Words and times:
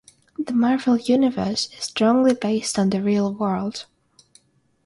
The 0.39 0.53
Marvel 0.53 0.97
Universe 0.97 1.69
is 1.77 1.83
strongly 1.83 2.33
based 2.33 2.79
on 2.79 2.89
the 2.89 3.03
real 3.03 3.31
world. 3.31 3.85